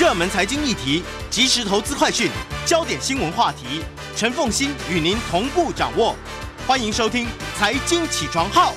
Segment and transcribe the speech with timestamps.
[0.00, 2.30] 热门财经议题、即时投资快讯、
[2.64, 3.84] 焦点新闻话题，
[4.16, 6.16] 陈凤欣与您同步掌握。
[6.66, 7.26] 欢迎收听
[7.58, 8.72] 《财经起床号》。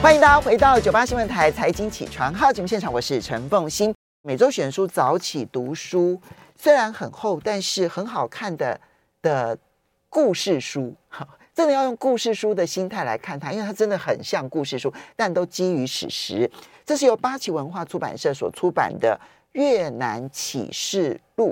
[0.00, 3.94] 欢迎大家回到九八新闻台《财经起床号》节目现场，我是陈凤欣。
[4.22, 6.18] 每周选书早起读书，
[6.58, 8.80] 虽然很厚，但是很好看的
[9.20, 9.58] 的
[10.08, 10.94] 故事书。
[11.54, 16.50] 真的要用故事书的心态来看它，因为它真的很像故事书，但都基于史实。
[16.84, 19.16] 这是由八旗文化出版社所出版的
[19.54, 21.48] 《越南启示录》。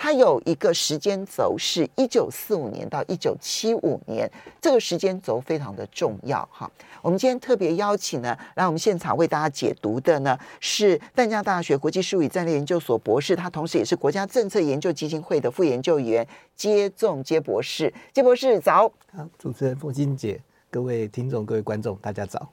[0.00, 6.70] 它有一个时间轴，是一九四五年到一九七五年，这个时间轴非常的重要哈。
[7.02, 17.92] 我们今天特别邀请呢，来我们现场为大家解读的呢，是淡江大学国际事务与战略研究所博士，他同时也是国家政策研究基金会的副研究员，接仲接博士。
[18.12, 18.88] 接博士早。
[19.12, 20.40] 好，主持人凤金姐，
[20.70, 22.48] 各位听众、各位观众，大家早。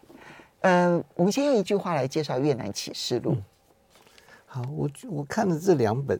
[0.62, 3.34] 嗯、呃，我们先用一句话来介绍《越南启示录》。
[3.36, 3.44] 嗯。
[4.56, 6.18] 好，我我看了这两本。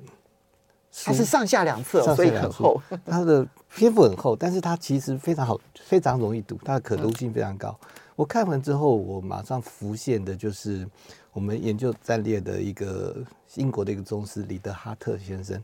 [1.06, 2.82] 它是上下两册，所以很厚。
[3.06, 7.78] 它的篇幅很厚，但是它其实非常好，非常容易读，它的可读性非常高。
[8.16, 10.86] 我看完之后，我马上浮现的就是
[11.32, 13.24] 我们研究战略的一个
[13.56, 15.62] 英国的一个宗师李德哈特先生，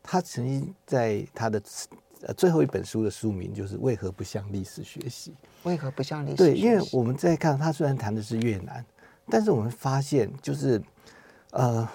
[0.00, 1.62] 他曾经在他的
[2.22, 5.32] 呃最后一本书的书名就是为何不向历史学习？
[5.62, 6.50] 为何不向历史学习？
[6.52, 8.84] 对，因为我们在看他虽然谈的是越南，
[9.28, 10.82] 但是我们发现就是
[11.52, 11.88] 呃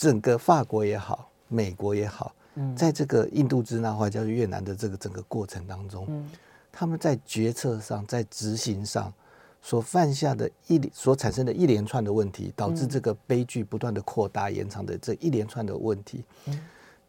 [0.00, 1.26] 整个法国也好。
[1.52, 2.32] 美国也好，
[2.76, 6.30] 在这个印度支那或者叫越南的这个整个过程当中，嗯、
[6.70, 9.12] 他们在决策上、在执行上
[9.60, 16.56] 所犯下的一所产生的一连串的问题，导致这个悲剧不断的扩大、延长的这一连串的问题，嗯、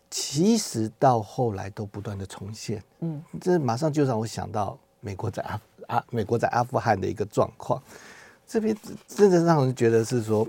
[0.10, 2.84] 其实到后来都不断的重现。
[3.02, 7.80] 嗯，这马上就让我想到美国在阿阿美国在阿富汗的一个状况，
[8.48, 8.76] 这边
[9.08, 10.48] 真的让人觉得是说，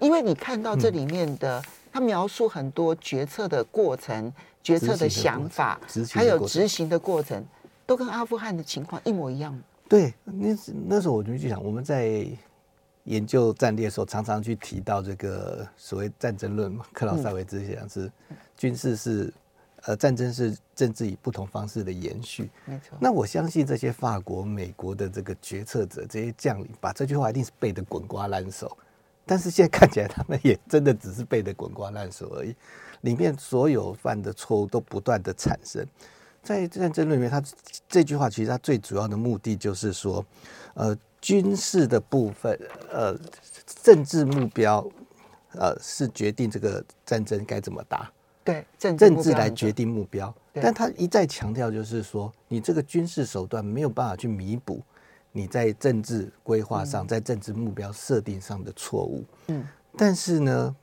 [0.00, 1.62] 因为你看到这里面的。
[1.92, 4.30] 他描述很多决策的过程、
[4.62, 5.80] 决策的想法，
[6.12, 7.42] 还有执行的过程，
[7.86, 9.58] 都跟阿富汗的情况一模一样。
[9.88, 10.54] 对，那
[10.86, 12.26] 那时候我就去想，我们在
[13.04, 16.84] 研究战略的时候，常常去提到这个所谓战争论嘛。
[16.92, 18.12] 克劳塞维兹讲是
[18.58, 19.32] 军事是
[19.84, 22.50] 呃战争是政治以不同方式的延续。
[22.66, 22.98] 没错。
[23.00, 28.76] 那我相信这些法国、美国的这个决策者、这些将领，把这句话一定是背得滚瓜烂熟。
[29.26, 32.54] 但是现在看起来，他们也真的只是背得滚瓜烂熟而已。
[33.00, 35.84] 里面所有犯的错误都不断的产生。
[36.42, 37.42] 在战争里面，他
[37.88, 40.24] 这句话其实他最主要的目的就是说，
[40.74, 42.56] 呃，军事的部分，
[42.88, 43.18] 呃，
[43.82, 44.88] 政治目标，
[45.54, 48.10] 呃，是决定这个战争该怎么打。
[48.44, 50.32] 对，政治政治来决定目标。
[50.52, 54.80] 但他一再强调，就是说，你这个军事手段没有办法去弥补。
[55.36, 59.62] 你在政治规划上，在政治目标设定上的错误，嗯，
[59.94, 60.74] 但是呢，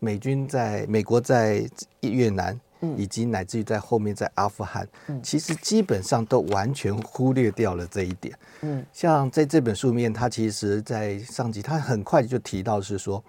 [0.00, 1.64] 美军在美国在
[2.00, 2.60] 越南，
[2.96, 5.22] 以及乃至于在后面在阿富汗，嗯。
[5.22, 13.22] 其实基本上都完全忽略掉了这一点，嗯，像在这本书里面，他其实在上集他很快就提到是说，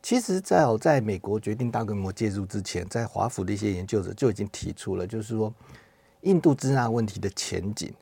[0.00, 5.52] 其实在我在美国决定大规模介入之前，在华府的一些研究者就已经提出了，就是说
[6.20, 7.92] 印度支那问题的前景。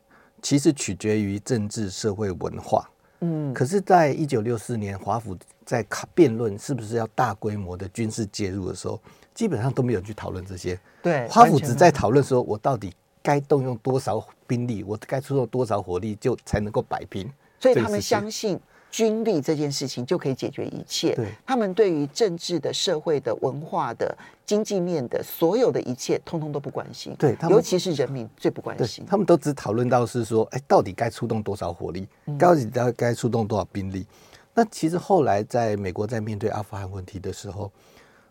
[0.42, 2.86] 其实取决于政治、社会、文化。
[3.20, 9.00] 嗯，可是，在一九六四年，华府在辩论是不是要大规模的军事介入的时候，
[9.32, 10.78] 基本上都没有去讨论这些。
[11.00, 12.92] 对，华府只在讨论说，我到底
[13.22, 17.30] 该动用多少兵力，我该出动多少火力，就才能够摆平。
[17.60, 18.58] 所以他们相信。
[18.92, 21.14] 军力这件事情就可以解决一切。
[21.14, 24.14] 对，他们对于政治的、社会的、文化的、
[24.44, 27.16] 经济面的所有的一切，通通都不关心。
[27.18, 29.06] 对，尤其是人民最不关心。
[29.06, 32.06] 他们都只讨论到是说，哎，到底该出动多少火力？
[32.38, 34.00] 到底该该出动多少兵力？
[34.00, 34.06] 嗯。
[34.54, 37.72] 那其实后来在美国在面对阿富汗问题的时候，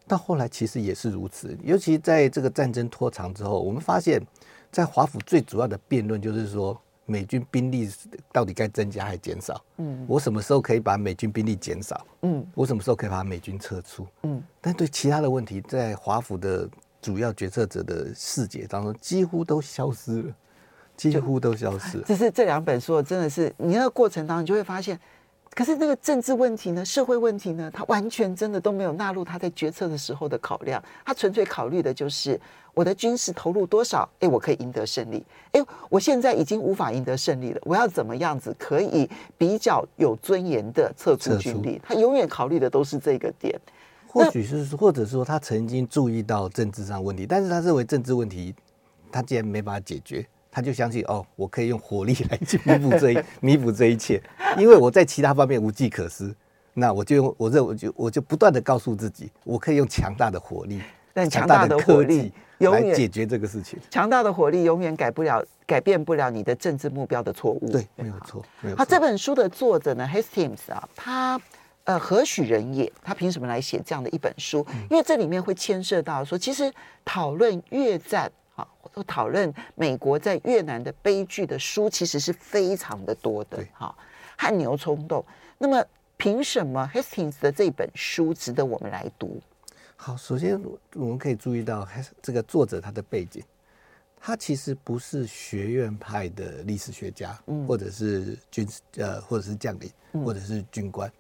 [0.08, 1.58] 到后来其实也是如此。
[1.64, 4.22] 尤其在这个战争拖长之后，我们发现，
[4.72, 6.80] 在华府最主要的辩论就是说。
[7.12, 7.90] 美军兵力
[8.32, 9.62] 到底该增加还减少？
[9.78, 12.08] 嗯，我什么时候可以把美军兵力减少？
[12.22, 14.08] 嗯，我什么时候可以把美军撤出？
[14.24, 16.70] 嗯，但对其他的问题，在华府的
[17.02, 20.34] 主要决策者的视野当中，几乎都消失了，
[20.96, 22.04] 几乎都消失了。
[22.08, 24.98] 只是这两本书真的是，你那个过程当中，你就会发现。
[25.54, 32.40] 可是那个政治问题呢，社会问题呢，他完全真的都没有纳入他在决策的时候的考量，他纯粹考虑的就是
[32.74, 41.82] 我的军事投入多少，哎，我可以赢得胜利，哎，我现在已经无法赢得胜利了，我要怎么样子可以比较有尊严的撤出军力？
[41.84, 43.60] 他永远考虑的都是这个点。
[44.08, 48.56] 或许是，或者说他曾经注意到政治上问题，但是他认为政治问题
[49.12, 50.26] 他既然没办法解决。
[50.52, 54.22] 他就相信哦，我可以用火力来去弥补这一 弥补这一切，
[54.58, 56.36] 因为我在其他方面无计可施，
[56.74, 60.82] 那我就用我认我就我就不断的告诉自己，我可以用强大的火力，
[61.14, 63.80] 但强大的火力永解决这个事情。
[63.90, 67.72] 强大的火力永远改不了、改变不了你的政治目标的错误。
[67.72, 68.44] 对，没有错。
[68.78, 71.42] 好，这本书的作者呢，Hastings 啊，他
[71.86, 72.92] 呃何许人也？
[73.02, 74.66] 他凭什么来写这样的一本书？
[74.70, 76.72] 嗯、因为这里面会牵涉到说，其实
[77.04, 83.66] 讨论越战啊，或讨论美国在越南的悲剧的书，其实是非常的多的。
[83.74, 83.98] 好，
[84.38, 85.26] 汗牛充栋。
[85.58, 85.84] 那么。
[86.18, 89.42] 凭什么 Hastings 的这本书值得我们来读？
[89.96, 90.62] 好，首先
[90.94, 91.88] 我们可以注意到
[92.22, 93.44] 这个作者他的背景，
[94.20, 99.90] 他其实不是学院派的历史学家，嗯，或者是军呃，或者是将领，
[100.24, 101.12] 或者是军官，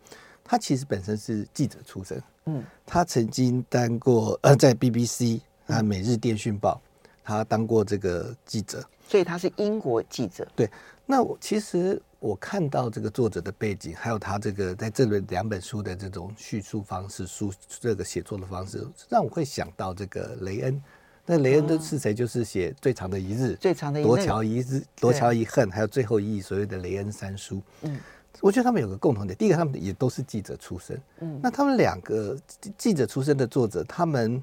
[0.43, 6.79] 他其实本身是记者出身，嗯，他曾经当过呃在 BBC 啊每日电讯报，
[7.23, 10.69] 他当过这个记者，所以他是英国记者，对。
[11.05, 20.81] 那我其实我看到这个作者的背景，还有他这个在这里两本书的这种叙述方式、书这个写作的方式，让我会想到这个雷恩。
[21.25, 22.13] 那雷恩的是谁？
[22.13, 27.61] 就是写《最长的一日》、《最长的一日》、《夺桥一日》、《夺桥一恨》，还有《最后一役》所谓的雷恩三书。
[27.81, 27.99] 嗯，
[28.39, 30.99] 我觉得他们有个共同点，第一个他们也都是记者出身。
[31.19, 32.37] 嗯，那他们两个
[32.77, 34.41] 记者出身的作者，他们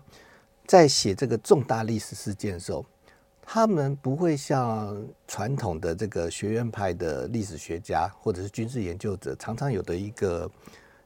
[0.69, 2.87] 在写这个重大历史事件的时候。
[3.51, 4.95] 他们不会像
[5.27, 10.51] 传统的这个学院派的历史学家或者是军事研究者常常有的一个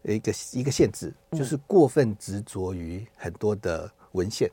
[0.03, 4.51] 一个一个限制，就是过分执着于很多的文献，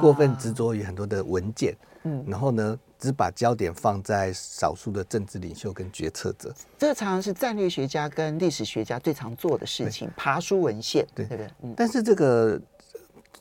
[0.00, 6.54] 过分执着于很多的文件，嗯，然后呢，只把焦点放在少数的政治领袖跟决策者。
[6.78, 11.52] 这个常常是战略学家跟历史学家最常做的事情，爬书文献，对对不对？
[11.62, 12.62] 嗯，但是这个。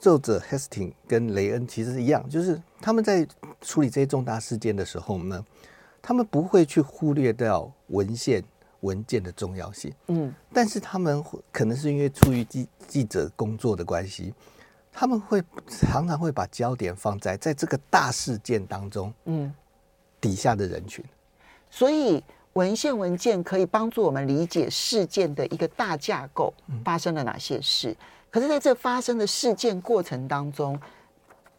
[0.03, 3.25] 作者 Hastings 跟雷恩其实是一样，就是他们在
[3.61, 5.45] 处理这些重大事件的时候呢，
[6.01, 8.43] 他们不会去忽略掉文献
[8.81, 9.93] 文件的重要性。
[10.07, 11.23] 嗯，但是他们
[11.53, 14.33] 可能是因为出于记记者工作的关系，
[14.91, 19.53] 他们会常常会把焦点放在在这个大事件当中，嗯，
[20.19, 21.01] 底下的人群。
[21.69, 22.21] 所以
[22.51, 26.53] 文献文件可以帮助我们理解事件的一个大架构，
[26.83, 27.95] 发生了哪些事。
[28.33, 30.79] 可是，在这发生的事件过程当中，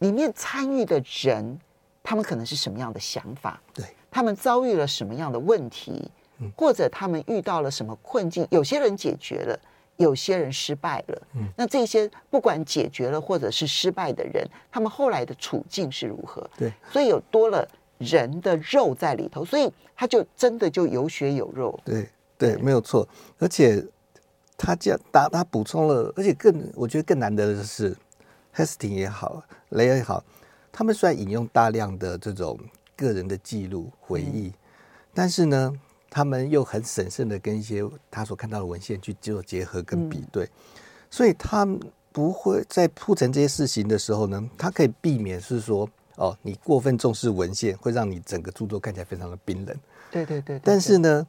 [0.01, 1.57] 里面参与的人，
[2.03, 3.63] 他们可能是什么样的想法？
[3.73, 6.11] 对，他们遭遇了什么样的问题？
[6.57, 8.45] 或者他们遇到了什么困境？
[8.51, 9.57] 有些人解决了，
[9.99, 11.23] 有些人失败了。
[11.37, 16.45] 嗯，那这些不管解决了或者是失败的人，他们后来的处境是如何？
[16.59, 17.65] 对，所以有多了
[17.99, 21.79] 人的肉在里头，所以他就真的就有血有肉。
[21.85, 23.81] 对，对，没有错，而且。
[24.57, 27.95] 他这样打，他补充了，而且更我觉得更难得的是
[28.55, 30.23] ，Hastings 也好，雷恩也好，
[30.71, 32.59] 他们虽然引用大量的这种
[32.97, 34.55] 个人的记录回忆，嗯、
[35.13, 35.73] 但是呢，
[36.09, 40.51] 他们又很审慎的跟一些他所看到的文献去做结合跟比对，嗯、
[41.11, 41.67] 所以他
[42.13, 49.77] 不会在铺陈这些事情的时候呢，他可以避免是说，哦，你过分重视文献会让你整个著作看起来非常的冰冷。
[50.13, 51.27] 对对对，对，但是呢。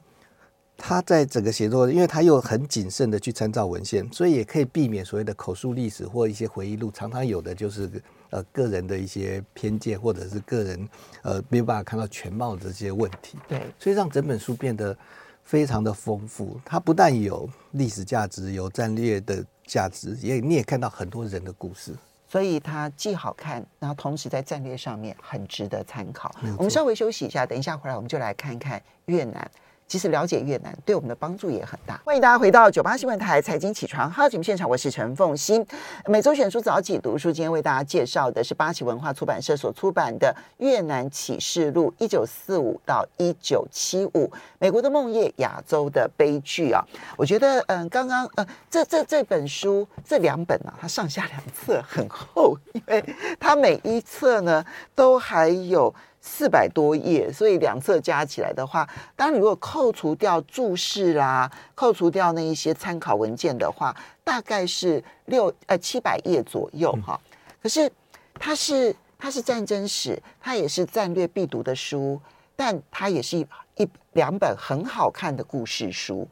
[0.76, 7.90] 他在整个写作，因为他又很谨慎的去参照文献，所以也可以避免所谓的口述历史或一些回忆录常常有的就是
[8.30, 10.88] 呃个人的一些偏见，或者是个人
[11.22, 13.38] 呃没有办法看到全貌的这些问题。
[13.48, 14.96] 对，所以让整本书变得
[15.44, 16.60] 非常的丰富。
[16.64, 21.94] 它不但有历史价值，有战略的价值，也你也看到很多人的故事。
[22.28, 26.34] 所以它既好看，然后同时在战略上面很值得参考。
[26.58, 29.50] 我们稍微休息一下，等一下回来我们就来看看越南。
[29.88, 32.00] 其实了解越南对我们的帮助也很大。
[32.04, 35.64] 欢迎大家回到九八新闻台财经起床号节目现场，我是陈凤欣。
[36.06, 46.84] 每周选书早起读书，今天为大家介绍的是八旗文化出版社所出版的《越南启示录：一九四五到一九七五美国的梦魇，亚洲的悲剧》啊。
[47.16, 53.04] 我觉得，嗯，刚刚，呃，这这这本书这两本啊，它上下两册很厚，因为
[53.38, 54.64] 它每一册呢
[54.96, 55.94] 都还有。
[56.28, 67.18] 四百多页，所以两册加起来的话，当你如果扣除掉注释啦，扣除掉那一些参考文件的话，大概是六呃七百页左右哈。
[67.62, 67.90] 可是
[68.34, 72.20] 它是它是战争史，它也是战略必读的书，
[72.56, 76.26] 但它也是一一两本很好看的故事书。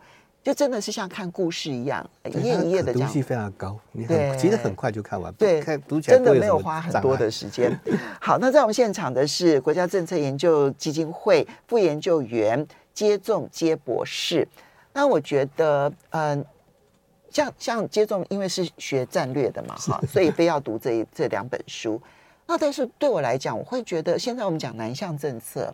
[0.44, 7.74] 就真的是像看故事一样，一页一页的这样，读性非常高，你很其实很快就看完，对，看读起来真的没有花很多的时间。
[8.20, 14.46] 好，那在我们现场的是国家政策研究基金会副研究员接种接博士。
[14.92, 16.44] 那我觉得，嗯、呃，
[17.30, 21.98] 像像接种，因为是学战略的嘛，哈，所以非要读这一这两本书。
[22.46, 25.72] 那但是对我来讲，我会觉得现在我们讲南向政策，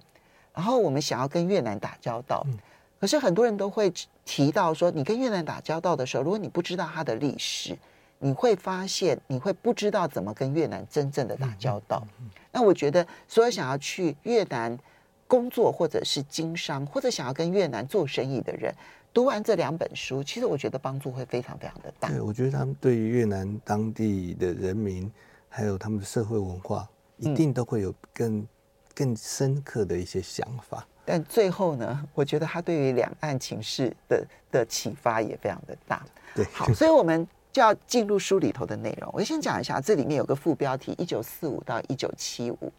[0.55, 2.47] 然后我们想要跟越南打交道。
[2.47, 2.57] 嗯
[3.01, 3.91] 可是很多人都会
[4.27, 7.77] 提到说，你跟越南打交道的时候，如果你不知道它的历史，
[8.19, 12.07] 你会发现你会不知道怎么跟越南真正的打交道。
[12.53, 14.79] 那我觉得，所有想要去越南
[15.27, 18.75] 工作或者是经商，或者想要跟越南做生意的人，
[19.15, 22.11] 读完这两本书，其实我觉得帮助会非常非常的大。
[22.11, 25.11] 对，我觉得他们对于越南当地的人民，
[25.49, 28.49] 还有他们的社会文化，一定都会有更、嗯、
[28.95, 30.87] 更深刻的一些想法。
[31.13, 36.07] 但最后呢，我觉得他对于两岸情势的的启发也非常的大。
[36.37, 39.11] 对，好，所以我们就要进入书里头的内容。
[39.13, 42.73] 我先讲一下，这里面有个副标题：一九四五到一九七五，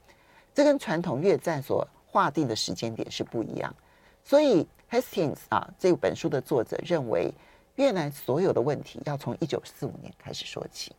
[0.53, 3.75] 这跟传统越战所划定的时间点是不一样。
[4.23, 7.33] 所以 Hastings 啊，这本书的作者认为，
[7.75, 10.93] 越南所有的问题要从一九四五年开始说起。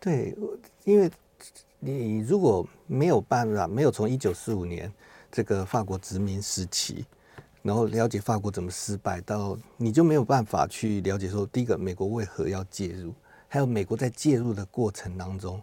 [0.00, 0.36] 对，
[0.82, 1.08] 因为
[1.78, 4.92] 你如果没有办法，没有从一九四五年。
[5.36, 7.04] 这个法国殖民时期，
[7.60, 13.12] 然后了解法国怎么失败，到你就没有办法去了解说，第一个美国为何要介入，
[13.46, 15.60] 还有美国在介入的过程当中，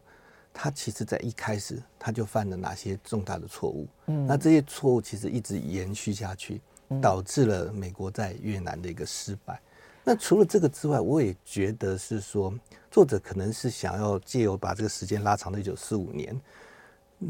[0.54, 6.62] 他其实在一开始他就犯了哪些重大的错误，嗯，那这些错误其实一直延续下去，
[7.02, 9.60] 导致了美国在越南的一个失败。
[10.04, 12.54] 那除了这个之外，我也觉得是说，
[12.92, 16.40] 作者可能是想要借由把这个时间拉长到一九四五年，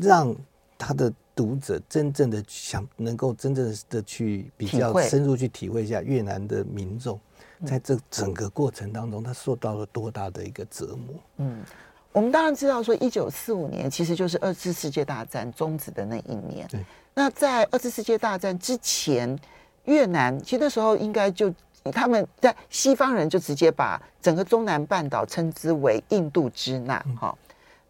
[0.01, 0.35] 让
[0.77, 1.09] 他的。
[1.35, 7.19] 读者真正的想能够真正的去比较深入去体会一下越南的民众，
[7.65, 11.15] 在这整个过程当中，他受到了多大的一个折磨。
[11.37, 11.63] 嗯，
[12.11, 16.67] 我们当然知道说，一九四五年其实就是二次世界大战终止的那一年。
[16.67, 16.83] 对。
[17.15, 19.37] 那在二次世界大战之前，
[19.85, 21.53] 越南其实那时候应该就
[21.91, 27.03] 他们在西方人就直接把整个中南半岛称之为印度支那。
[27.19, 27.35] 哈。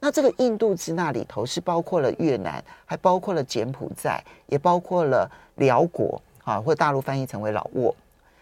[0.04, 7.96] 那这个印度支那里头是包括了越南，还包括了柬埔寨，也包括了寮国，啊，或大陆翻译成为老挝。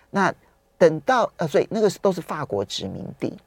[0.09, 0.33] 那
[0.75, 3.37] 等到呃，所以那个都是法国殖民地。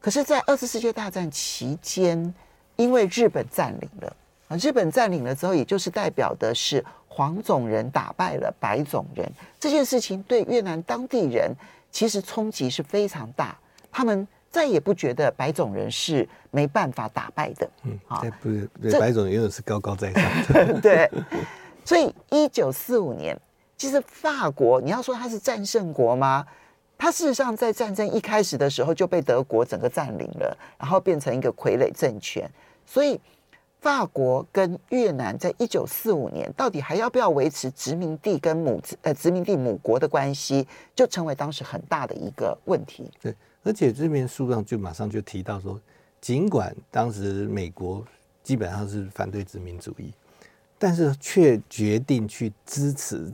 [0.00, 2.34] 可是，在二次世界大战期间，
[2.76, 4.16] 因为日本占领了
[4.48, 11.54] 啊，日本占领了之后，也就是代表的是黄种人打败了白种人这件事情，对越南当地人
[11.90, 13.54] 其实冲击是非常大，
[13.92, 14.26] 他们。
[14.56, 21.10] 再也不觉得白种人是没办法打败的，嗯，啊，不是，对，白种人永远是高高在上的， 对。
[21.84, 23.38] 所以，一九四五年，
[23.76, 26.46] 其实法国，你要说它是战胜国吗？
[26.96, 32.50] 它事实上在战争一开始的时候就被德国整个占领了，然后变成一个傀儡政权。
[32.86, 33.20] 所以，
[33.82, 43.10] 法国跟越南在一九四五年到底还要不要维持殖民地跟母呃殖民地母国的关系，就成为当时很大的一个问题。
[43.20, 43.34] 对。
[43.66, 45.80] 而且这篇书上就马上就提到说，
[46.20, 48.06] 尽管当时美国
[48.40, 50.12] 基本上是反对殖民主义，
[50.78, 53.28] 但是却决定去支持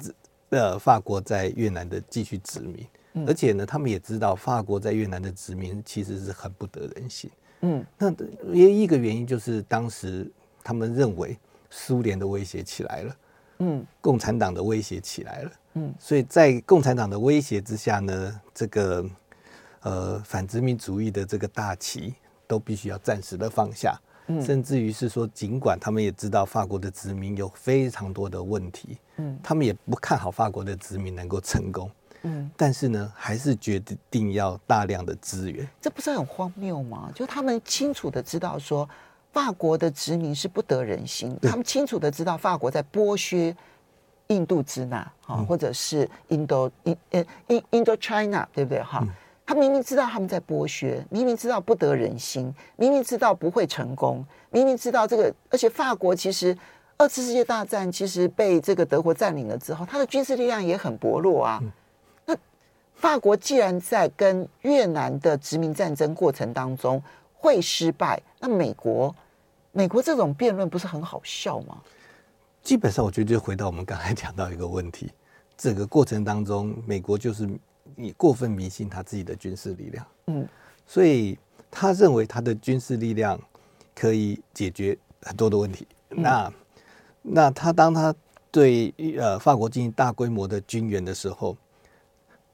[0.49, 2.83] 呃法国在越南的继续殖民。
[3.27, 7.31] 而且呢，他们也知道法国在越南的殖民其实是很不得人心。
[7.61, 8.11] 嗯，那
[8.55, 10.33] 也一个原因就是当时
[10.65, 11.37] 他们认为
[11.69, 13.17] 苏联的威胁起来了，
[13.59, 19.07] 嗯，共产党的威胁起来了，嗯，所以在共产党的威胁之下呢，这个。
[19.83, 22.15] 呃，反殖民主义的这个大旗
[22.47, 23.99] 都必须要暂时的放下，
[24.29, 31.91] 嗯，甚至于是说，尽管他们也知道法国的殖民有非常多的问题，嗯，他们也不看好法国的殖民能够成功，
[32.23, 37.11] 嗯，但是呢，还是决定要大量的资源，这不是很荒谬吗？
[37.15, 38.89] 就他们清楚的知道说，
[39.33, 43.57] 法国的殖民是不得人心，他们清楚的知道法国在剥削
[44.29, 48.81] 印度支那哈，嗯，或者是印度印呃印印度 China，对不对？
[48.81, 49.01] 哈？
[49.03, 49.09] 嗯
[49.45, 56.57] 他明明知道他们在剥削，明明知道不得人心，明明知道不会成功，明明知道这个，而且法国其实
[56.97, 61.61] 二次世界大战其实被这个德国占领了之后，他的军事力量也很薄弱啊。
[62.25, 62.35] 那
[62.95, 67.03] 法国既然在跟越南的殖民战争过程当中
[67.35, 69.13] 会失败，那美国
[69.73, 71.79] 美国这种辩论不是很好笑吗？
[72.63, 75.11] 基本上，我觉得就回到我们刚才讲到一个问题，
[75.57, 77.51] 整个过程当中，美国就是。
[77.97, 80.49] 你过分迷信他自己的军事力量，嗯，
[80.87, 81.39] 所以
[81.71, 83.41] 他认为他的军事力量
[83.95, 85.87] 可以解决很多的问题。
[86.11, 86.53] 嗯、那
[87.23, 88.15] 那他当他
[88.51, 91.57] 对呃法国进行大规模的军援的时候，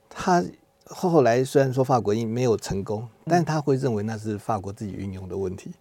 [0.09, 0.45] 他
[0.85, 5.73] 后来虽然说法国因没有成功，嗯、但他会认为那是法国自己运用的问题。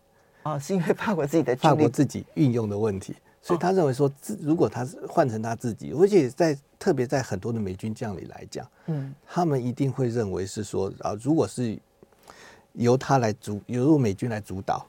[0.44, 3.16] 哦，是因为法国自己的法国自己运用的问题。
[3.48, 4.12] 所以他认为说，
[4.42, 11.80] 如果他是换成他自己，而且在特别在很多的美军将领来讲，嗯，他们一定会认为是说啊，如果是
[12.74, 14.86] 由他来主，由美军来主导，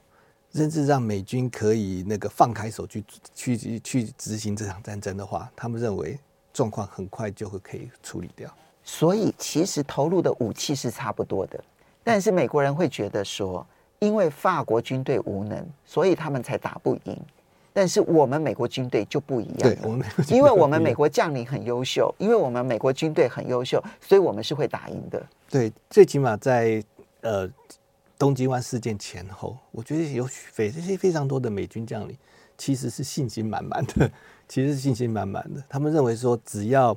[0.52, 6.18] 甚至让美军可以那个放开手去去去执行这场战争的话，他们认为
[6.52, 8.52] 状况很快就会可以处理掉。
[8.82, 11.62] 所以其实投入的武器是差不多的，
[12.02, 13.64] 但是美国人会觉得说，
[14.00, 17.16] 因为法国军队无能，所以他们才打不赢。
[17.72, 25.24] 但是我们美国军队就不一样，对，我们因为我们美国将领很优秀，因为我们美国军队很优秀，所以我们是会打赢的。
[25.48, 26.82] 对，最起码在
[27.20, 27.48] 呃
[28.18, 32.16] 东京湾事件前后，我觉得有非这些非常多的美军将领
[32.56, 34.10] 其实是信心满满的，
[34.48, 35.62] 其实是信心满满的。
[35.68, 36.96] 他们认为说，只要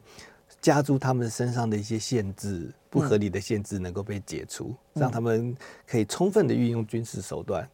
[0.59, 7.69] 加诸他们身上的一些限制，不合理的限制能够被解除，嗯、让他们可以充分的运用军事手段。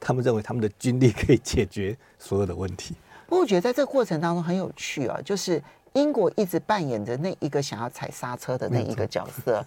[0.00, 2.96] 他们认为他们的军力可以解决 所有的问题。
[3.26, 9.64] 不过，我觉得在这个过程当中很有趣啊，就是英国一直扮演着那一个想要踩刹车的那一个角色。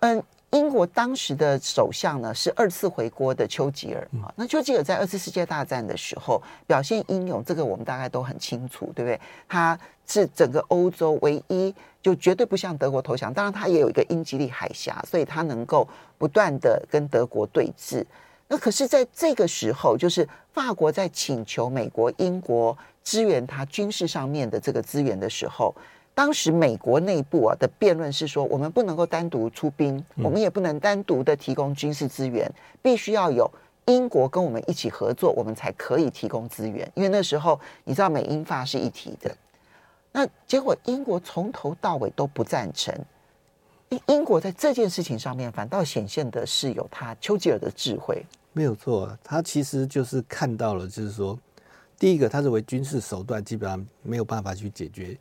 [0.00, 4.32] 嗯，英国当时的首相呢是二次回国的丘吉尔啊。
[4.36, 9.20] 那丘吉尔在二次世界大战的时候表现英勇，这个我们大概都很清楚，对不对？
[9.48, 13.32] 他是整个欧洲唯一就绝对不向德国投降。
[13.32, 18.04] 当然，他也有一个英吉利海峡，所以他能够不断的跟德国对峙。
[18.48, 25.74] 那可是，在这个时候，就是法国在请求美国、英国支援他军事上面的这个资源的时候，
[26.14, 32.48] 当时美国内部啊的辩论是说，我们不能够单独出兵，我们也不能单独的提供军事资源，
[32.80, 33.50] 必须要有
[33.86, 36.88] 英国跟我们一起合作，我们才可以提供资源。
[36.94, 39.36] 因为那时候你知道，美英法是一体的。
[40.12, 42.94] 那结果，英国从头到尾都不赞成。
[44.06, 48.24] 英国在这件事情上面，反倒显现的是有他丘吉尔的智慧。
[48.52, 51.38] 没有错，他其实就是看到了，就是说，
[51.98, 55.16] 第一个，他认为军事手段基本上没有办法去解决，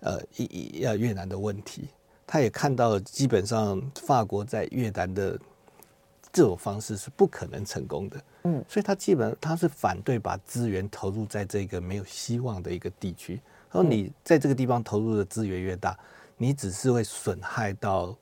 [0.00, 1.88] 呃，一一呃越南的问题。
[2.26, 5.38] 他也看到了，基本上法国在越南的
[6.32, 8.20] 这种方式是不可能成功的。
[8.44, 13.40] 嗯，所以他基本上他是反对把资源投入在这个没有希望的一个地区。
[13.72, 15.98] 然后你在这个地方投入的资源越大。
[16.42, 18.16] 你只是会损害到，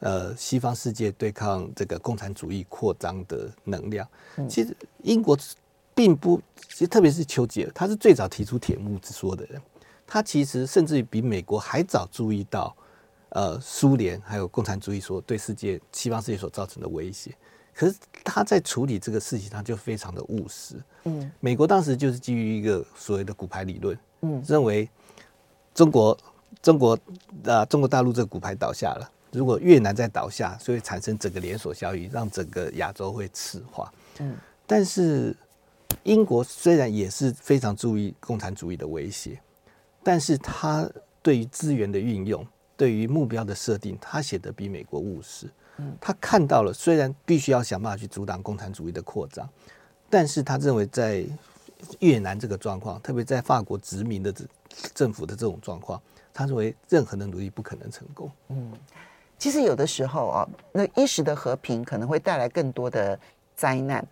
[0.00, 4.06] 呃，西方世界对抗这个共产主义扩张的能量。
[4.46, 5.34] 其实英国
[5.94, 6.38] 并不，
[6.68, 9.58] 其实特别是丘吉尔，他是最早提出铁幕之说的人。
[10.06, 12.76] 他其实甚至于比美国还早注意到，
[13.30, 17.34] 呃，苏联还有共产主义所对世界、西方世界所造成的威胁。
[17.72, 20.76] 可是他在处理这个事情，上就非常的务实。
[21.04, 24.86] 嗯，美国当时就是基于一个所谓的骨牌理论，嗯，认为
[25.72, 26.14] 中国。
[26.60, 26.98] 中国
[27.44, 29.10] 啊，中国大陆这个骨牌倒下了。
[29.30, 33.90] 如果越南再倒下，所以产生整个连锁效应，让整个亚洲会赤化。
[34.18, 34.36] 嗯，
[34.66, 35.34] 但是
[36.02, 39.40] 英国虽然也是非常注意共产主义的威胁，
[40.02, 40.86] 但是他
[41.22, 45.48] 对于资源的运用，对于目标的设定，他写的比美国务实。
[45.78, 49.48] 嗯，他看到了，虽然必须要想办法去阻挡共产主义的扩张，
[50.10, 51.24] 但是他认为在
[52.00, 54.44] 越南这个状况，特别在法国殖民的这
[54.92, 55.98] 政府的这种状况。
[56.32, 58.30] 他认为任何的努力不可能成功。
[58.48, 58.72] 嗯，
[59.38, 63.18] 其实有的时候啊，那一时的和平可能会带来更多的
[63.54, 64.04] 灾难。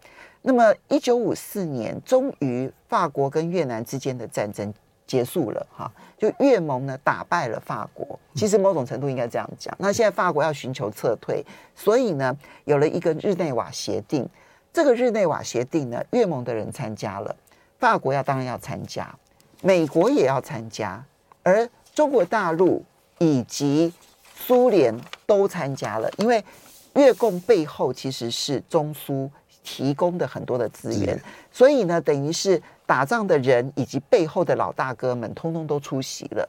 [0.43, 4.73] 那么，一九五四年，终于法国跟越南之间的战争
[5.07, 8.19] 结束了，哈，就越盟呢打败了法国。
[8.35, 9.75] 其实某种程度应该这样讲。
[9.79, 14.27] 那现在法国要寻求撤退，所以呢，有了一个日内瓦协定。
[14.73, 17.37] 这个日内瓦协定呢，越盟的人参加了，
[17.79, 19.15] 法国要当然要参加，
[19.63, 21.05] 美国也要参加，
[21.43, 21.69] 而
[22.01, 22.83] 中国大陆
[23.19, 23.93] 以及
[24.35, 26.43] 苏联都参加了，因为
[26.95, 29.31] 越共背后其实是中苏
[29.63, 31.21] 提供的很多的资源，
[31.53, 36.49] 所以呢，等于是打仗的人以及背后的老大哥们，通通都出席了。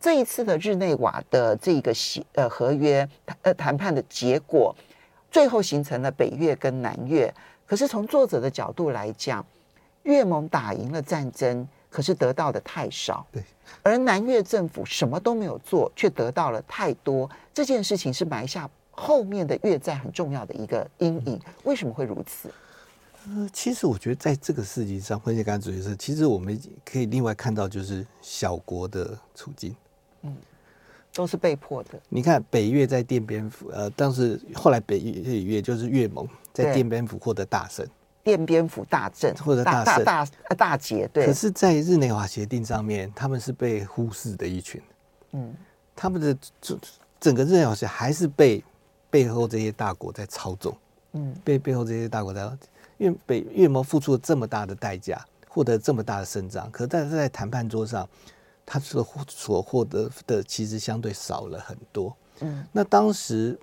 [0.00, 3.08] 这一次的日内瓦的这个协呃合约
[3.42, 4.74] 呃谈判的结果，
[5.30, 7.32] 最后形成了北越跟南越。
[7.68, 9.46] 可是从作者的角度来讲，
[10.02, 11.68] 越盟打赢了战争。
[11.90, 13.42] 可是得到的太少，对，
[13.82, 17.28] 而南越政府什么都没有做，却得到了太多。
[17.54, 21.40] 这件事情是埋下后面的越战很重要的一个阴影。
[21.64, 22.50] 为什么会如此？
[23.26, 29.74] 呃，其实我觉得在这个事情上，分析刚才主义是，其实我们可以另外看到，就是小国的处境，
[30.22, 30.36] 嗯，
[31.12, 32.00] 都是被迫的。
[32.08, 37.86] 你看北越在奠边府，呃，当时后来北越越就是越盟在奠边府获得大胜。
[38.28, 41.24] 奠边府大胜或者大大大大捷，对。
[41.24, 44.82] 可是，在日内瓦协定上面，他们是被忽视的一群。
[45.32, 45.54] 嗯，
[45.96, 46.78] 他们的整
[47.18, 48.62] 整个日内瓦协还是被
[49.08, 50.76] 背后这些大国在操纵。
[51.12, 52.42] 嗯，被背后这些大国在，
[52.98, 58.06] 因为北越盟付出了这么大的代价，获得这么大的胜仗，可是在在谈判桌上，
[58.66, 62.14] 他所所获得的其实相对少了很多。
[62.40, 63.58] 嗯，那当时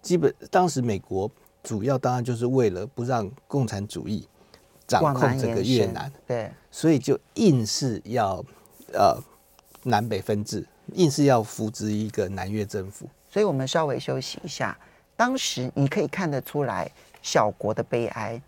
[0.00, 1.28] 基本当时美国。
[1.64, 4.28] 主要当然就是为了不让共产主义
[4.86, 8.44] 掌控这个越南，对，所以就硬是要
[8.92, 9.18] 呃
[9.82, 13.08] 南北分治，硬是要扶植一个南越政府。
[13.30, 14.78] 所以我们稍微休息一下。
[15.16, 16.90] 当时你可以看得出来
[17.22, 18.40] 小国的悲哀，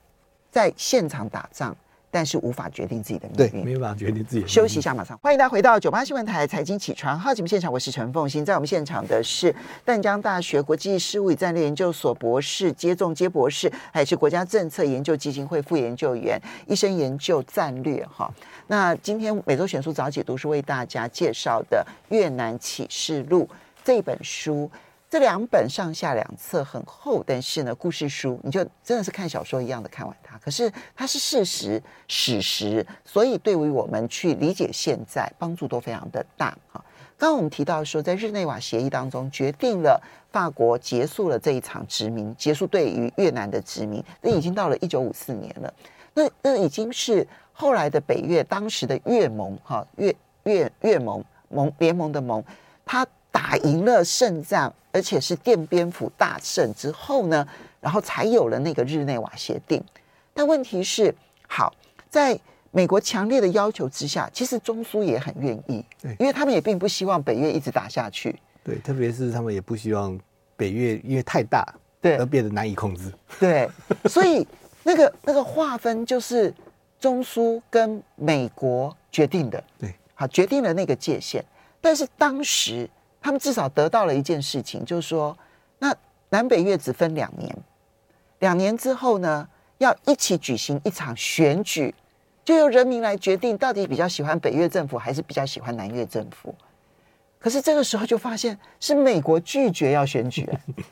[0.50, 1.74] 在现场打仗。
[2.16, 4.48] 但是无法决定自己的命运，对，没有办法决定自己的。
[4.48, 18.32] 休息一下，马上欢迎大家回到九八新闻台财经起床号节目现场，我是陈凤欣，在我们现场的是淡江大学国际事务与战略研究所博士接种接博士，还是国家政策研究基金会副研究员，一生研究战略哈。
[18.68, 23.46] 那今天每周选书早解读是为大家介绍的《越南启示录》
[23.84, 24.70] 这本书。
[25.08, 30.36] 这两本上下两册很厚，但是呢，故事书你就真的是看小说一样的看完它。
[30.38, 36.84] 可是它是事实史实，所以对于我们去理解现在帮助都非常的大啊。
[37.16, 44.02] 刚刚我们提到说，在日内瓦协议当中，决定了法国结束了这一场殖民，结束对于越南的殖民。
[44.20, 45.72] 那已经到了一九五四年了，
[46.14, 52.42] 那那已经是后来的北越当时的越盟哈越越越盟盟联盟的盟，
[52.84, 53.06] 他。
[53.36, 57.46] 打赢了胜仗，而且是奠边府大胜之后呢，
[57.82, 59.84] 然后才有了那个日内瓦协定。
[60.32, 61.14] 但问题是，
[61.46, 61.70] 好，
[62.08, 68.34] 在美国强烈的要求之下，其实中苏也很愿意，对，因为他们也并不希望北越一直打下去。
[68.64, 70.18] 对，特别是他们也不希望
[70.56, 71.62] 北越因为太大，
[72.00, 73.12] 对，而变得难以控制。
[73.38, 73.68] 对，
[74.06, 74.48] 所以
[74.82, 76.54] 那个那个划分就是
[76.98, 79.62] 中苏跟美国决定的。
[79.78, 81.44] 对，好，决定了那个界限，
[81.82, 82.88] 但是当时。
[83.26, 85.36] 他们至少得到了一件事情，就是说，
[85.80, 85.92] 那
[86.28, 87.58] 南北越只分两年，
[88.38, 91.92] 两年之后呢，要一起举行一场选举，
[92.44, 96.54] 就由人民来决定到底比较喜欢北越政府还是比较喜欢南越政府。
[97.40, 100.48] 可是这个时候就发现是美国拒绝要选举，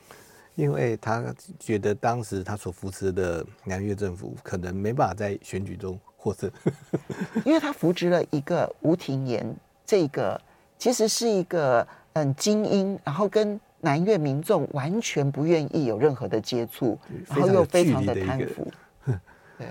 [0.56, 6.50] 因为他觉得当时他所扶持的南越政府可能没办法在选举中获胜，
[7.46, 9.54] 因为他扶植了一个吴廷琰，
[9.86, 10.40] 这个
[10.76, 11.86] 其实是一个。
[12.14, 16.96] 很精英，然后跟南越民众完全不愿意有任何的接触，
[17.28, 18.72] 然后又非常的贪腐，
[19.58, 19.66] 对，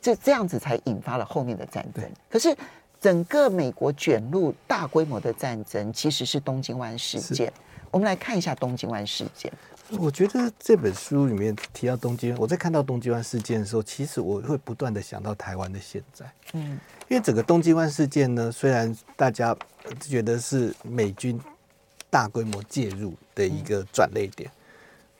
[0.00, 2.04] 这这样子才引发了后面的战争。
[2.30, 2.56] 可是
[3.00, 7.52] 整个美国卷入大规模的战争，其实是东京湾事件。
[7.90, 9.52] 我们来看一下东京湾事件。
[9.98, 16.24] 我觉得这本书里面提到东京，我在看到东京湾事件的时候，其实我会不断的想到台湾的现在。
[16.52, 16.78] 嗯。
[17.08, 19.56] 因为整个东京湾事件呢，虽然大家
[19.96, 21.40] 觉得是美军
[22.10, 24.50] 大规模介入的一个转捩点，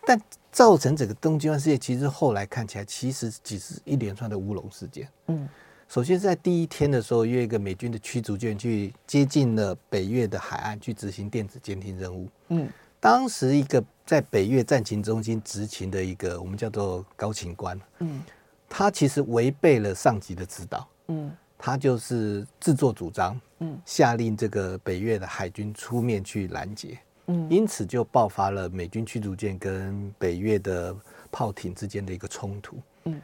[0.07, 5.09] 但造成整个东京湾事件，其实后来看起来其实只是一连串的乌龙事件。
[5.27, 5.49] 嗯，
[5.89, 12.29] 首先在第一天的时候，约一个美军的驱逐舰去接近了北越的海岸，去执行电子监听任务。
[12.49, 18.23] 嗯，当时一个在北越战情中心执勤的一个我们叫做高勤官，嗯，
[18.69, 20.89] 他其实违背了上级的指导。
[21.09, 21.31] 嗯。
[21.59, 30.97] 他就是自作主张，嗯，下令这个北越的海军出面去拦截，嗯，因此就爆发了美军驱逐舰跟北越的
[31.31, 33.21] 炮艇之间的一个冲突，嗯，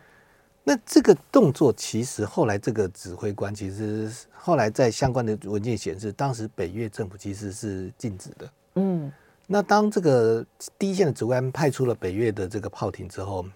[0.64, 9.12] 那这个动作其实后来这个指挥官其实后来在相关的文件显示，当时北越政府其实是禁止的，嗯，
[9.46, 10.44] 那当这个
[10.76, 13.46] 第一线的指挥官派出了北越的这个炮艇之后。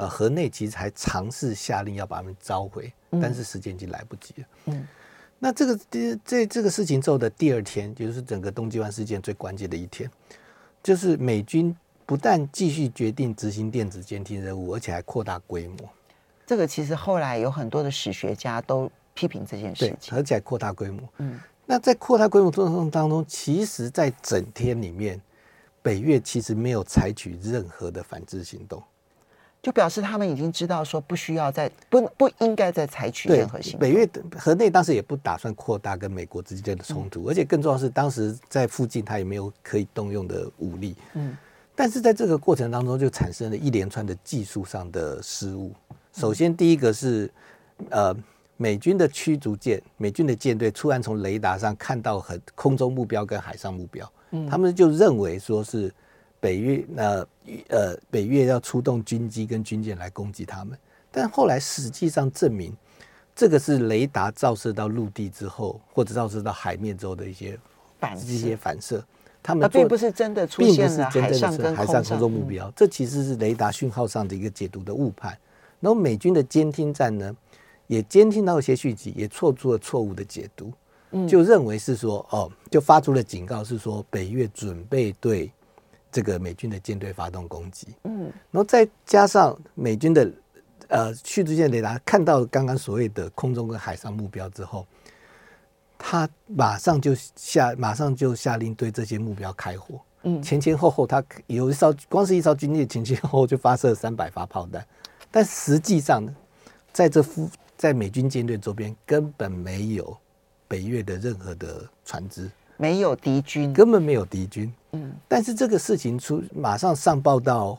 [0.00, 4.46] 呃，河内其实还尝试下令要把他们召回，但是时间已经来不及了。
[4.66, 4.86] 嗯，
[5.38, 10.10] 那这个这这这个事情之后的第二天，也就是整个东京湾事件最关键的一天，
[10.82, 15.76] 就是美军不但继续决定执行电子监听任务，而且还扩大规模。
[16.46, 21.08] 这个其实后来有很多的史学家都批评这件事情，而且还扩大规模。
[21.18, 25.20] 嗯，那在扩大规模过程当中，其实在整天里面，
[25.82, 28.82] 北越其实没有采取任何的反制行动。
[29.60, 33.80] 就表示他们已经知道说不需要再不不应该再采取任何行动。
[33.80, 40.94] 北越河内当时也不打算扩大跟美国之间的冲突，嗯，而且更重要是当时在附近他也没有可以动用的武力。
[41.14, 41.36] 嗯，
[41.74, 45.72] 但是在这个过程当中就产生了一连串的技术上的失误。
[46.12, 47.28] 首先第一个是
[47.90, 48.16] 呃
[48.56, 55.92] 美军的驱逐舰、美军的舰队突然从雷达上看到很空中目标跟海上目标，嗯，他们就认为说是。
[56.40, 57.26] 北越那
[57.68, 60.78] 呃，北越要出动军机跟军舰来攻击他们，
[61.10, 62.76] 但后来实际上证明，
[63.34, 67.58] 这个是雷达照射到陆地之后，或者照射到海面之后的一些
[67.98, 69.04] 反一些反射。
[69.42, 75.36] 他们并不是真的出现了海上跟海上空中目标，这其实是雷达讯号上的一个解读的误判。
[75.80, 77.34] 然后美军的监听站呢，
[77.86, 80.72] 也监听到一些讯息，也做出了错误的解读，
[81.26, 85.50] 就认为是说哦，就发出了警告，是说北越准备对。
[86.10, 90.30] 这个美军的舰队发动攻击，嗯，然后再加上美军的
[90.88, 94.86] 呃驱逐舰雷达看到刚刚所谓的空中跟海上目标之后，
[95.98, 100.00] 他马上就下马上就下令对这些目标开火。
[100.22, 104.84] 嗯，前前后后他有一艘光是一艘军舰前前后后就发射三百发炮弹，
[105.30, 106.34] 但实际上呢，
[106.92, 110.16] 在这附在美军舰队周边根本没有
[110.66, 114.72] 北越的任何的船只，没有敌军，根本没有敌军。
[114.92, 117.78] 嗯，但是这个事情出马上上报到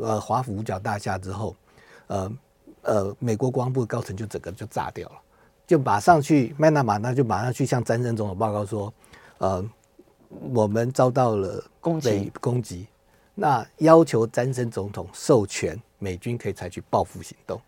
[0.00, 1.54] 呃华府五角大厦之后，
[2.08, 2.32] 呃
[2.82, 5.14] 呃，美国国防部高层就整个就炸掉了，
[5.66, 8.92] 就马上去麦纳马纳就马上去向詹森总统报告说，
[9.38, 9.64] 呃，
[10.52, 12.86] 我们遭到了攻击攻击，
[13.34, 17.60] 那要求詹森总统授权美军可以采取报复行动。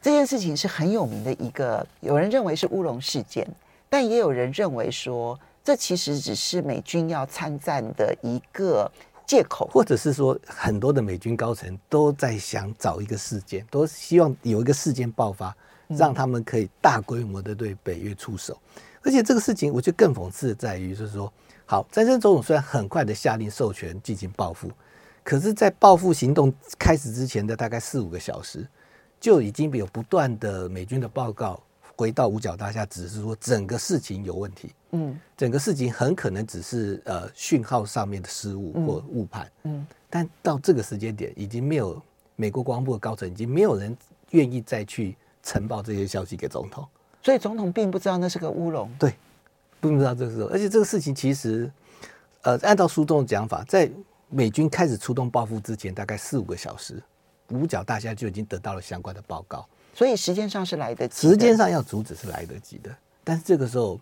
[0.00, 3.46] 这件事情是很有名的一个，有人认为是乌龙事件，
[3.88, 8.90] 但也有人认为说，这其实只是美军要参战的一个
[9.24, 18.58] 借口，或者是说，很多的美军高层都在想找一个事件，都希望有一个事件爆发，让他们可以大规模的对北约出手。
[19.04, 21.32] 而且这个事情，我觉得更讽刺的在于，就是说，
[21.64, 24.70] 好，詹森总统虽然很快的下令授权进行报复，
[25.22, 28.66] 可是，在报复行动开始之前的大概四五个小时，
[29.20, 31.62] 就已经有不断的美军的报告。
[31.96, 42.00] 回到五角大厦，只是说整个事情有问题，嗯，整个事情很可能只是呃讯号上面的失误或误判，嗯，但到这个时间点，已经没有
[42.34, 43.96] 美国国防部的高层，已经没有人
[44.30, 46.86] 愿意再去呈报这些消息给总统，
[47.22, 49.14] 所以总统并不知道那是个乌龙，对，
[49.80, 51.70] 并不知道这个时候，而且这个事情其实，
[52.42, 53.90] 呃，按照书中的讲法，在
[54.28, 57.02] 美军开始出动报复之前，大概四五个小时，
[57.48, 59.68] 五角大厦就已经得到了相关的报告。
[59.94, 62.90] 所以时间上是来得及，时间上要阻止是来得及的，
[63.22, 64.00] 但是这个时候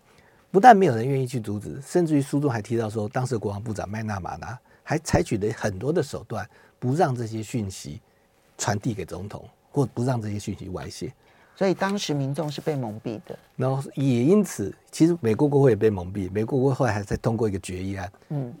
[0.49, 6.49] 不但没有人愿意去阻止，甚至于书中还提到说，当时国防部长麦纳马纳还采取了很多的手段，
[6.79, 8.01] 不让这些讯息
[8.57, 11.13] 传递给总统，或不让这些讯息外泄。
[11.61, 16.27] 所以当时民众是被蒙蔽的，然后也因此，其实美国国会也被蒙蔽。
[16.31, 18.51] 美国国会后来还在通过一个决议案，嗯，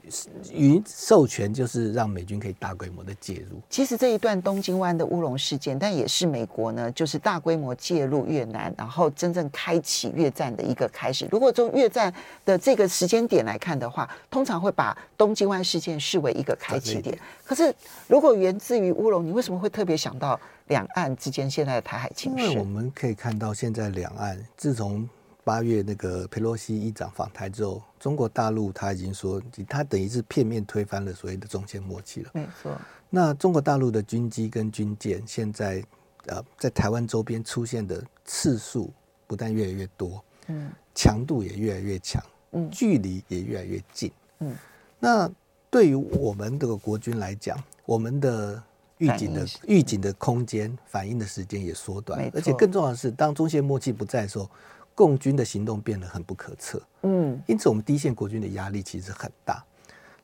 [0.53, 3.59] 允授权就是让美军可以大规模的介入。
[3.71, 11.27] 其实这一段东京湾的乌龙事件，但也是美国呢，就是大规模介入越南，然后真正开启越战的一个开始。
[11.31, 12.13] 如果从越战
[12.45, 17.17] 的这个时间点来看的话，通常会把东京湾事件视为一个开启点。
[17.51, 17.75] 可是
[18.07, 20.39] 如果源自于乌龙，你为什么会特别想到？
[20.67, 25.09] 两岸之间现在的台海情势，因为我们可以看到，现在两岸自从
[25.43, 32.29] 八月那个佩洛西议长访台之后，中国大陆他已经说，他等于是片面推翻了所谓的中线默契了。
[32.33, 32.71] 没错。
[33.09, 35.83] 那中国大陆的军机跟军舰现在
[36.27, 38.93] 呃在台湾周边出现的次数
[39.27, 44.09] 不但越来越多，嗯，强度也越来越强，嗯，距离也越来越近，
[44.39, 44.55] 嗯。
[45.03, 45.29] 那
[45.71, 48.61] 对于我们这个国军来讲，我们的
[48.97, 54.49] 预警的预警的空间反应的时间也缩短，而且更重要的是，当中线默契不在的时候，
[54.93, 56.79] 共军的行动变得很不可测。
[57.03, 59.63] 嗯，因此我们第一线国军的压力其实很大。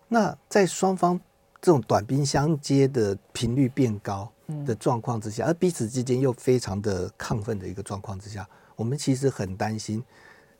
[0.09, 1.19] 那在双方
[1.61, 4.29] 这种短兵相接的频率变高
[4.65, 10.03] 的状况之下，而彼此之间又非常的亢奋的一个状况之下，我们其实很担心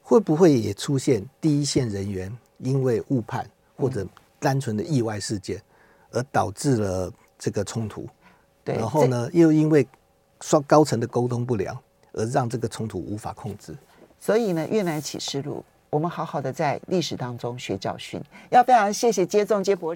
[0.01, 3.45] 会不会也出现第一线人员因为误判
[3.75, 4.07] 或者
[4.39, 5.61] 单纯的意外事件
[6.11, 7.13] 而导致了。
[7.39, 8.09] 这个冲突，
[8.63, 9.87] 对，然后呢，又因为
[10.41, 11.77] 双高层的沟通不良，
[12.13, 13.77] 而让这个冲突无法控制。
[14.19, 18.19] 所以呢，越南启示录，我们好好的在历史当中学教训。
[18.49, 19.95] 要非常谢谢接种接博士。